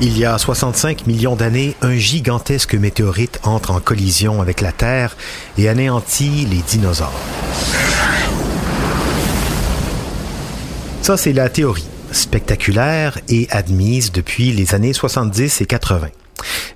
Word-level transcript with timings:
Il 0.00 0.18
y 0.18 0.24
a 0.24 0.36
65 0.36 1.06
millions 1.06 1.36
d'années, 1.36 1.76
un 1.80 1.96
gigantesque 1.96 2.74
météorite 2.74 3.38
entre 3.44 3.70
en 3.70 3.80
collision 3.80 4.42
avec 4.42 4.60
la 4.60 4.72
Terre 4.72 5.16
et 5.56 5.68
anéantit 5.68 6.46
les 6.46 6.62
dinosaures. 6.62 7.12
Ça, 11.00 11.16
c'est 11.16 11.32
la 11.32 11.48
théorie, 11.48 11.86
spectaculaire 12.10 13.18
et 13.28 13.46
admise 13.50 14.10
depuis 14.10 14.52
les 14.52 14.74
années 14.74 14.92
70 14.92 15.60
et 15.60 15.66
80. 15.66 16.08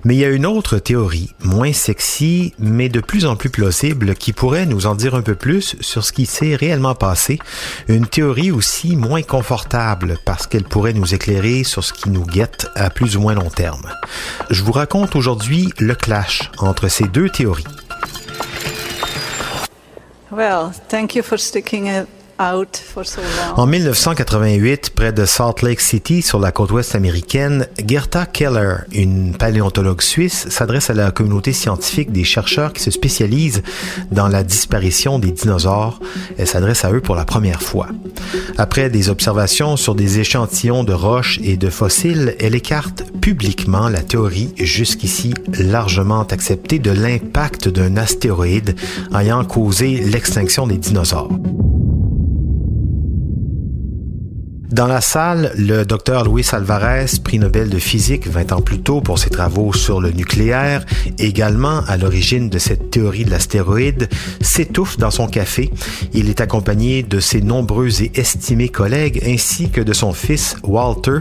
Mais 0.05 0.15
il 0.15 0.19
y 0.19 0.25
a 0.25 0.29
une 0.29 0.45
autre 0.45 0.77
théorie, 0.77 1.33
moins 1.43 1.73
sexy, 1.73 2.53
mais 2.57 2.89
de 2.89 3.01
plus 3.01 3.25
en 3.25 3.35
plus 3.35 3.49
plausible, 3.49 4.15
qui 4.15 4.33
pourrait 4.33 4.65
nous 4.65 4.85
en 4.85 4.95
dire 4.95 5.15
un 5.15 5.21
peu 5.21 5.35
plus 5.35 5.75
sur 5.81 6.03
ce 6.03 6.13
qui 6.13 6.25
s'est 6.25 6.55
réellement 6.55 6.95
passé. 6.95 7.39
Une 7.87 8.07
théorie 8.07 8.51
aussi 8.51 8.95
moins 8.95 9.21
confortable, 9.21 10.17
parce 10.25 10.47
qu'elle 10.47 10.63
pourrait 10.63 10.93
nous 10.93 11.13
éclairer 11.13 11.63
sur 11.63 11.83
ce 11.83 11.93
qui 11.93 12.09
nous 12.09 12.25
guette 12.25 12.67
à 12.75 12.89
plus 12.89 13.17
ou 13.17 13.21
moins 13.21 13.33
long 13.33 13.49
terme. 13.49 13.89
Je 14.49 14.63
vous 14.63 14.71
raconte 14.71 15.15
aujourd'hui 15.15 15.69
le 15.79 15.95
clash 15.95 16.51
entre 16.59 16.87
ces 16.87 17.07
deux 17.07 17.29
théories. 17.29 17.63
En 23.57 23.67
1988, 23.67 24.91
près 24.91 25.11
de 25.11 25.25
Salt 25.25 25.61
Lake 25.61 25.81
City, 25.81 26.21
sur 26.21 26.39
la 26.39 26.53
côte 26.53 26.71
ouest 26.71 26.95
américaine, 26.95 27.67
Gerta 27.85 28.25
Keller, 28.25 28.77
une 28.93 29.35
paléontologue 29.35 30.01
suisse, 30.01 30.47
s'adresse 30.49 30.89
à 30.89 30.93
la 30.93 31.11
communauté 31.11 31.51
scientifique 31.51 32.13
des 32.13 32.23
chercheurs 32.23 32.71
qui 32.71 32.81
se 32.81 32.91
spécialisent 32.91 33.61
dans 34.11 34.29
la 34.29 34.43
disparition 34.43 35.19
des 35.19 35.31
dinosaures. 35.31 35.99
Elle 36.37 36.47
s'adresse 36.47 36.85
à 36.85 36.93
eux 36.93 37.01
pour 37.01 37.15
la 37.15 37.25
première 37.25 37.61
fois. 37.61 37.87
Après 38.57 38.89
des 38.89 39.09
observations 39.09 39.75
sur 39.75 39.93
des 39.93 40.19
échantillons 40.19 40.85
de 40.85 40.93
roches 40.93 41.41
et 41.43 41.57
de 41.57 41.69
fossiles, 41.69 42.37
elle 42.39 42.55
écarte 42.55 43.03
publiquement 43.19 43.89
la 43.89 44.01
théorie 44.01 44.53
jusqu'ici 44.57 45.33
largement 45.59 46.21
acceptée 46.21 46.79
de 46.79 46.91
l'impact 46.91 47.67
d'un 47.67 47.97
astéroïde 47.97 48.77
ayant 49.13 49.43
causé 49.43 49.99
l'extinction 49.99 50.67
des 50.67 50.77
dinosaures. 50.77 51.29
Dans 54.71 54.85
la 54.85 55.01
salle, 55.01 55.51
le 55.57 55.83
docteur 55.83 56.31
Luis 56.31 56.45
Alvarez, 56.51 57.07
prix 57.23 57.39
Nobel 57.39 57.69
de 57.69 57.79
physique 57.79 58.27
20 58.27 58.51
ans 58.51 58.61
plus 58.61 58.79
tôt 58.79 59.01
pour 59.01 59.17
ses 59.17 59.31
travaux 59.31 59.73
sur 59.73 59.99
le 59.99 60.11
nucléaire, 60.11 60.85
également 61.17 61.81
à 61.87 61.97
l'origine 61.97 62.49
de 62.49 62.59
cette 62.59 62.91
théorie 62.91 63.25
de 63.25 63.31
l'astéroïde, 63.31 64.07
s'étouffe 64.41 64.97
dans 64.97 65.09
son 65.09 65.27
café. 65.27 65.71
Il 66.13 66.29
est 66.29 66.39
accompagné 66.39 67.01
de 67.01 67.19
ses 67.19 67.41
nombreux 67.41 68.03
et 68.03 68.11
estimés 68.13 68.69
collègues 68.69 69.23
ainsi 69.25 69.71
que 69.71 69.81
de 69.81 69.91
son 69.91 70.13
fils 70.13 70.55
Walter, 70.61 71.17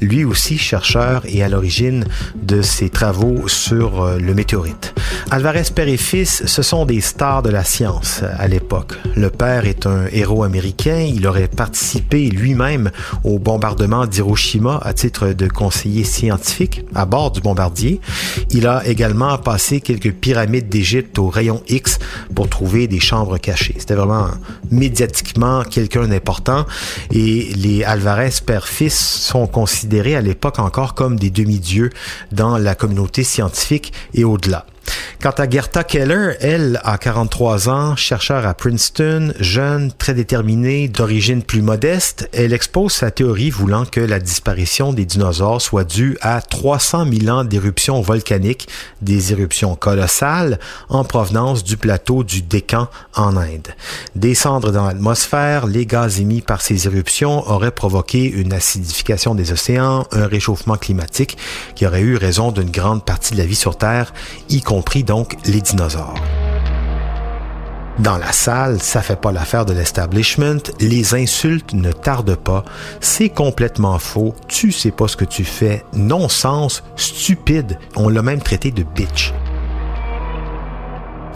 lui 0.00 0.24
aussi 0.24 0.56
chercheur 0.56 1.22
et 1.26 1.42
à 1.42 1.48
l'origine 1.48 2.04
de 2.40 2.62
ses 2.62 2.88
travaux 2.88 3.48
sur 3.48 4.00
euh, 4.00 4.18
le 4.18 4.32
météorite. 4.32 4.91
Alvarez 5.32 5.62
père 5.74 5.88
et 5.88 5.96
fils, 5.96 6.42
ce 6.44 6.60
sont 6.60 6.84
des 6.84 7.00
stars 7.00 7.42
de 7.42 7.48
la 7.48 7.64
science 7.64 8.22
à 8.36 8.46
l'époque. 8.48 8.98
Le 9.16 9.30
père 9.30 9.64
est 9.64 9.86
un 9.86 10.04
héros 10.12 10.42
américain, 10.44 10.98
il 10.98 11.26
aurait 11.26 11.48
participé 11.48 12.28
lui-même 12.28 12.90
au 13.24 13.38
bombardement 13.38 14.06
d'Hiroshima 14.06 14.78
à 14.82 14.92
titre 14.92 15.28
de 15.28 15.48
conseiller 15.48 16.04
scientifique 16.04 16.84
à 16.94 17.06
bord 17.06 17.30
du 17.30 17.40
bombardier. 17.40 18.02
Il 18.50 18.66
a 18.66 18.86
également 18.86 19.38
passé 19.38 19.80
quelques 19.80 20.12
pyramides 20.12 20.68
d'Égypte 20.68 21.18
au 21.18 21.30
rayon 21.30 21.62
X 21.66 21.98
pour 22.34 22.50
trouver 22.50 22.86
des 22.86 23.00
chambres 23.00 23.38
cachées. 23.38 23.76
C'était 23.78 23.94
vraiment 23.94 24.28
médiatiquement 24.70 25.62
quelqu'un 25.62 26.08
d'important 26.08 26.66
et 27.10 27.54
les 27.56 27.84
Alvarez 27.84 28.34
père-fils 28.44 28.98
sont 28.98 29.46
considérés 29.46 30.14
à 30.14 30.20
l'époque 30.20 30.58
encore 30.58 30.92
comme 30.92 31.18
des 31.18 31.30
demi-dieux 31.30 31.88
dans 32.32 32.58
la 32.58 32.74
communauté 32.74 33.24
scientifique 33.24 33.94
et 34.12 34.24
au-delà. 34.24 34.66
Quant 35.22 35.30
à 35.30 35.48
Gerta 35.48 35.84
Keller, 35.84 36.32
elle 36.40 36.80
a 36.82 36.98
43 36.98 37.68
ans, 37.68 37.94
chercheur 37.94 38.44
à 38.44 38.54
Princeton, 38.54 39.32
jeune, 39.38 39.92
très 39.92 40.14
déterminée, 40.14 40.88
d'origine 40.88 41.44
plus 41.44 41.62
modeste, 41.62 42.28
elle 42.32 42.52
expose 42.52 42.92
sa 42.92 43.12
théorie 43.12 43.50
voulant 43.50 43.84
que 43.84 44.00
la 44.00 44.18
disparition 44.18 44.92
des 44.92 45.04
dinosaures 45.04 45.62
soit 45.62 45.84
due 45.84 46.18
à 46.22 46.40
300 46.40 47.06
000 47.08 47.36
ans 47.36 47.44
d'éruptions 47.44 48.00
volcaniques, 48.00 48.66
des 49.00 49.32
éruptions 49.32 49.76
colossales 49.76 50.58
en 50.88 51.04
provenance 51.04 51.62
du 51.62 51.76
plateau 51.76 52.24
du 52.24 52.42
Décan 52.42 52.88
en 53.14 53.36
Inde. 53.36 53.68
Des 54.16 54.34
cendres 54.34 54.72
dans 54.72 54.86
l'atmosphère, 54.86 55.66
les 55.66 55.86
gaz 55.86 56.20
émis 56.20 56.40
par 56.40 56.62
ces 56.62 56.88
éruptions 56.88 57.48
auraient 57.48 57.70
provoqué 57.70 58.24
une 58.24 58.52
acidification 58.52 59.36
des 59.36 59.52
océans, 59.52 60.04
un 60.10 60.26
réchauffement 60.26 60.76
climatique 60.76 61.38
qui 61.76 61.86
aurait 61.86 62.00
eu 62.00 62.16
raison 62.16 62.50
d'une 62.50 62.70
grande 62.70 63.04
partie 63.04 63.34
de 63.34 63.38
la 63.38 63.46
vie 63.46 63.54
sur 63.54 63.78
Terre, 63.78 64.12
donc 65.04 65.36
les 65.44 65.60
dinosaures. 65.60 66.14
Dans 67.98 68.16
la 68.16 68.32
salle, 68.32 68.80
ça 68.80 69.02
fait 69.02 69.20
pas 69.20 69.32
l'affaire 69.32 69.66
de 69.66 69.74
l'establishment, 69.74 70.62
les 70.80 71.14
insultes 71.14 71.74
ne 71.74 71.92
tardent 71.92 72.36
pas, 72.36 72.64
c'est 73.00 73.28
complètement 73.28 73.98
faux, 73.98 74.34
tu 74.48 74.72
sais 74.72 74.90
pas 74.90 75.08
ce 75.08 75.16
que 75.16 75.26
tu 75.26 75.44
fais, 75.44 75.84
non-sens, 75.92 76.82
stupide, 76.96 77.78
on 77.96 78.08
l'a 78.08 78.22
même 78.22 78.40
traité 78.40 78.70
de 78.70 78.82
bitch. 78.82 79.34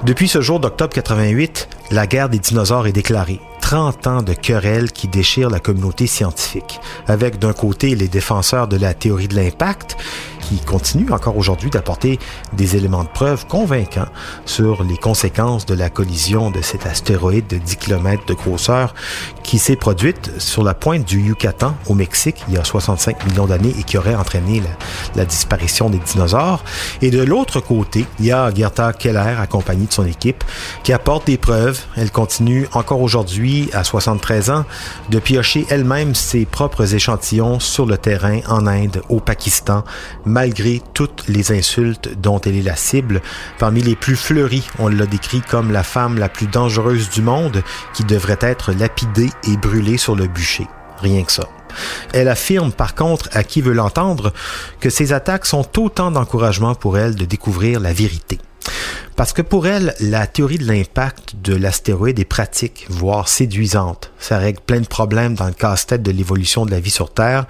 Depuis 0.05 0.29
ce 0.29 0.41
jour 0.41 0.59
d'octobre 0.59 0.95
88, 0.95 1.69
la 1.91 2.07
guerre 2.07 2.31
des 2.31 2.39
dinosaures 2.39 2.87
est 2.87 2.93
déclarée. 2.93 3.41
30 3.61 4.07
ans 4.07 4.23
de 4.23 4.33
querelles 4.33 4.93
qui 4.93 5.09
déchirent 5.09 5.51
la 5.51 5.59
communauté 5.59 6.07
scientifique, 6.07 6.81
avec 7.09 7.41
d'un 7.41 7.53
côté 7.53 7.97
les 7.97 8.07
défenseurs 8.07 8.69
de 8.69 8.77
la 8.77 8.95
théorie 8.95 9.27
de 9.27 9.35
l'impact 9.35 9.97
qui 10.49 10.59
continue 10.61 11.11
encore 11.11 11.37
aujourd'hui 11.37 11.71
d'apporter 11.71 12.19
des 12.53 12.77
éléments 12.77 13.05
de 13.05 13.09
preuve 13.09 13.47
convaincants 13.47 14.09
sur 14.45 14.84
les 14.84 14.97
conséquences 14.97 15.67
de 15.67 15.75
la 15.75 15.91
collision 15.91 16.51
de 16.51 16.62
cet 16.62 16.87
astéroïde 16.87 17.47
de 17.49 17.59
10 17.59 17.77
km 17.77 18.27
de 18.27 18.34
grosseur 18.34 18.95
qui 19.43 19.59
s'est 19.59 19.77
produite 19.77 20.41
sur 20.41 20.62
la 20.62 20.75
pointe 20.75 21.05
du 21.05 21.21
Yucatan 21.21 21.75
au 21.87 21.95
Mexique 21.95 22.45
il 22.49 22.55
y 22.55 22.59
a 22.59 22.65
65 22.65 23.27
millions 23.27 23.47
d'années 23.47 23.75
et 23.79 23.83
qui 23.83 23.99
aurait 23.99 24.15
entraîné 24.15 24.62
la, 25.15 25.25
disparition 25.25 25.91
des 25.91 25.99
dinosaures. 25.99 26.62
Et 27.03 27.11
de 27.11 27.23
l'autre 27.23 27.61
côté, 27.61 28.06
il 28.21 28.27
y 28.27 28.33
a 28.33 28.53
Gerta 28.55 28.93
Keller 28.93 29.35
accompagnée 29.39 29.87
de 29.87 29.93
son 29.93 30.06
équipe 30.06 30.45
qui 30.83 30.93
apporte 30.93 31.26
des 31.26 31.37
preuves. 31.37 31.81
Elle 31.97 32.11
continue 32.11 32.69
encore 32.73 33.00
aujourd'hui 33.00 33.69
à 33.73 33.82
73 33.82 34.50
ans 34.50 34.65
de 35.11 35.19
piocher 35.19 35.67
elle-même 35.69 36.15
ses 36.15 36.44
propres 36.44 36.94
échantillons 36.94 37.59
sur 37.59 37.87
le 37.87 37.99
terrain 37.99 38.41
en 38.49 38.67
Inde, 38.67 39.03
au 39.09 39.20
Pakistan, 39.20 39.85
malgré 40.37 40.83
toutes 40.93 41.25
les 41.29 41.50
insultes 41.50 42.11
dont 42.21 42.38
elle 42.43 42.56
est 42.56 42.62
la 42.62 42.77
cible. 42.77 43.23
Parmi 43.59 43.81
les 43.81 43.97
plus 43.97 44.17
fleuries, 44.17 44.69
on 44.79 44.88
l'a 44.88 45.06
décrit 45.06 45.41
comme 45.41 45.73
la 45.73 45.83
femme 45.83 46.19
la 46.19 46.29
plus 46.29 46.47
dangereuse 46.47 47.09
du 47.09 47.23
monde 47.23 47.62
qui 47.94 48.05
devrait 48.05 48.37
être 48.43 48.73
lapidée 48.73 49.31
et 49.49 49.56
brûlée 49.56 49.97
sur 49.97 50.15
le 50.15 50.27
bûcher. 50.27 50.67
Rien 50.99 51.23
que 51.23 51.33
ça. 51.33 51.49
Elle 52.12 52.29
affirme 52.29 52.71
par 52.71 52.94
contre, 52.94 53.31
à 53.33 53.44
qui 53.44 53.62
veut 53.62 53.73
l'entendre, 53.73 54.35
que 54.79 54.91
ces 54.91 55.15
attaques 55.15 55.47
sont 55.47 55.67
autant 55.81 56.11
d'encouragement 56.11 56.75
pour 56.75 56.99
elle 56.99 57.15
de 57.15 57.25
découvrir 57.25 57.81
la 57.81 57.94
vérité. 57.94 58.39
Parce 59.17 59.32
que 59.32 59.41
pour 59.41 59.67
elle, 59.67 59.94
la 60.00 60.27
théorie 60.27 60.59
de 60.59 60.67
l'impact 60.67 61.37
de 61.37 61.56
l'astéroïde 61.56 62.19
est 62.19 62.27
pratique, 62.27 62.85
voire 62.91 63.29
séduisante. 63.29 64.12
Ça 64.19 64.37
règle 64.37 64.61
plein 64.61 64.81
de 64.81 64.87
problèmes 64.87 65.35
dans 65.35 65.47
le 65.47 65.55
casse-tête 65.55 66.03
de 66.03 66.11
l'évolution 66.11 66.67
de 66.67 66.73
la 66.73 66.81
vie 66.81 66.91
sur 66.91 67.11
Terre 67.11 67.47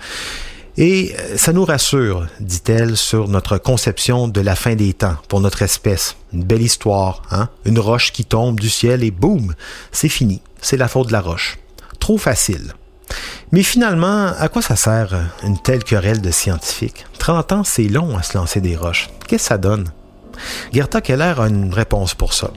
Et 0.78 1.14
euh, 1.18 1.36
ça 1.36 1.52
nous 1.52 1.64
rassure, 1.64 2.26
dit-elle, 2.40 2.96
sur 2.96 3.28
notre 3.28 3.56
conception 3.56 4.28
de 4.28 4.40
la 4.40 4.54
fin 4.54 4.74
des 4.74 4.92
temps 4.92 5.16
pour 5.28 5.40
notre 5.40 5.62
espèce. 5.62 6.16
Une 6.32 6.44
belle 6.44 6.62
histoire, 6.62 7.22
hein? 7.30 7.48
Une 7.64 7.78
roche 7.78 8.12
qui 8.12 8.24
tombe 8.24 8.60
du 8.60 8.68
ciel 8.68 9.02
et 9.02 9.10
boum, 9.10 9.54
c'est 9.90 10.10
fini. 10.10 10.42
C'est 10.60 10.76
la 10.76 10.88
faute 10.88 11.08
de 11.08 11.12
la 11.12 11.20
roche. 11.20 11.58
Trop 11.98 12.18
facile. 12.18 12.74
Mais 13.52 13.62
finalement, 13.62 14.32
à 14.38 14.48
quoi 14.48 14.60
ça 14.60 14.76
sert 14.76 15.14
une 15.44 15.58
telle 15.58 15.84
querelle 15.84 16.20
de 16.20 16.30
scientifiques? 16.30 17.06
30 17.18 17.52
ans, 17.52 17.64
c'est 17.64 17.88
long 17.88 18.16
à 18.16 18.22
se 18.22 18.36
lancer 18.36 18.60
des 18.60 18.76
roches. 18.76 19.08
Qu'est-ce 19.26 19.44
que 19.44 19.48
ça 19.48 19.58
donne? 19.58 19.88
Gerta 20.76 21.00
Keller 21.00 21.32
a 21.38 21.48
une 21.48 21.72
réponse 21.72 22.12
pour 22.12 22.34
ça. 22.34 22.50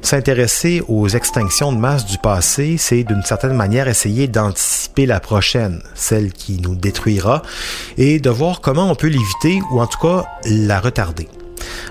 S'intéresser 0.00 0.80
aux 0.86 1.08
extinctions 1.08 1.72
de 1.72 1.76
masse 1.76 2.06
du 2.06 2.18
passé, 2.18 2.76
c'est 2.78 3.02
d'une 3.02 3.24
certaine 3.24 3.54
manière 3.54 3.88
essayer 3.88 4.28
d'anticiper 4.28 5.06
la 5.06 5.18
prochaine, 5.18 5.82
celle 5.96 6.32
qui 6.32 6.60
nous 6.60 6.76
détruira, 6.76 7.42
et 7.98 8.20
de 8.20 8.30
voir 8.30 8.60
comment 8.60 8.88
on 8.88 8.94
peut 8.94 9.08
l'éviter 9.08 9.60
ou 9.72 9.80
en 9.80 9.88
tout 9.88 9.98
cas 9.98 10.24
la 10.44 10.78
retarder. 10.78 11.26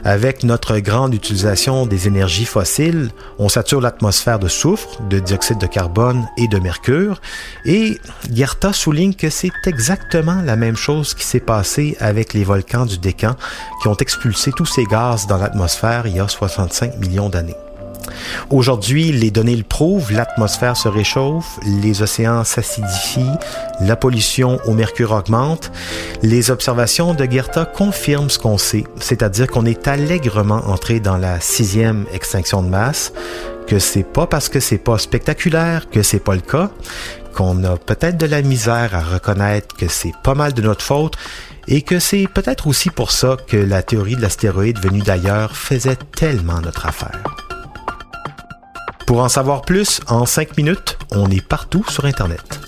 Avec 0.06 0.44
notre 0.44 0.80
grande 0.80 1.14
utilisation 1.14 1.86
des 1.86 2.08
énergies 2.08 2.46
fossiles, 2.46 3.12
on 3.40 3.48
sature 3.48 3.80
l'atmosphère 3.80 4.38
de 4.38 4.50
soufre, 4.50 5.02
de 5.04 5.20
dioxyde 5.20 5.60
de 5.60 5.68
carbone 5.68 6.28
et 6.38 6.50
de 6.50 6.60
mercure. 6.60 7.22
Et 7.66 7.98
Gerta 8.30 8.74
souligne 8.74 9.14
que 9.14 9.30
c'est 9.30 9.52
exactement 9.66 10.42
la 10.42 10.58
même 10.58 10.76
chose 10.76 11.14
qui 11.14 11.24
s'est 11.24 11.40
passé 11.40 11.96
avec 12.02 12.34
les 12.34 12.44
volcans 12.44 12.86
du 12.86 12.98
Décan 12.98 13.36
qui 13.82 13.88
ont 13.88 13.98
expulsé 13.98 14.52
tous 14.52 14.66
ces 14.66 14.84
gaz 14.84 15.26
dans 15.28 15.38
l'atmosphère 15.38 16.06
il 16.06 16.18
y 16.18 16.20
a 16.20 16.28
65 16.28 16.98
millions 16.98 17.30
d'années. 17.30 17.56
Aujourd'hui, 18.50 19.12
les 19.12 19.32
données 19.32 19.56
le 19.56 19.64
prouvent, 19.64 20.12
l'atmosphère 20.12 20.78
se 20.78 20.88
réchauffe, 20.88 21.60
les 21.66 22.02
océans 22.02 22.44
s'acidifient, 22.44 23.38
la 23.82 23.96
pollution 23.96 24.60
au 24.66 24.74
mercure 24.74 25.12
augmente. 25.12 25.72
Les 26.22 26.52
observations 26.52 27.14
de 27.14 27.26
Gerta 27.26 27.66
confirment 27.66 28.30
ce 28.30 28.40
qu'on 28.40 28.58
sait, 28.58 28.84
c'est-à-dire 29.00 29.48
qu'on 29.48 29.66
est 29.66 29.88
allègrement 29.88 30.62
entré 30.68 31.00
dans 31.00 31.18
la 31.18 31.40
sixième 31.40 32.06
extinction 32.14 32.62
de 32.62 32.70
masse, 32.70 33.14
que 33.68 33.80
c'est 33.80 34.04
pas 34.04 34.28
parce 34.28 34.50
que 34.50 34.60
c'est 34.60 34.78
pas 34.78 34.98
spectaculaire 34.98 35.90
que 35.90 36.04
c'est 36.04 36.20
pas 36.20 36.36
le 36.36 36.42
cas, 36.42 36.70
qu'on 37.34 37.64
a 37.64 37.78
peut-être 37.78 38.18
de 38.18 38.26
la 38.26 38.42
misère 38.42 38.92
à 38.94 39.02
reconnaître 39.02 39.76
que 39.76 39.88
c'est 39.88 40.14
pas 40.24 40.36
mal 40.36 40.54
de 40.54 40.62
notre 40.62 40.84
faute 40.84 41.16
et 41.68 41.82
que 41.82 42.00
c'est 42.00 42.28
peut-être 42.28 42.68
aussi 42.68 42.90
pour 42.90 43.12
ça 43.12 43.38
que 43.48 43.58
la 43.58 43.82
théorie 43.82 44.16
de 44.16 44.22
l'astéroïde 44.22 44.80
venu 44.80 45.02
d'ailleurs 45.02 45.56
faisait 45.56 45.98
tellement 46.16 46.62
notre 46.62 46.86
affaire. 46.86 47.20
Pour 49.06 49.20
en 49.20 49.30
savoir 49.30 49.62
plus, 49.62 50.00
en 50.08 50.26
5 50.26 50.58
minutes, 50.58 50.98
on 51.12 51.30
est 51.30 51.46
partout 51.46 51.86
sur 51.90 52.06
Internet. 52.06 52.63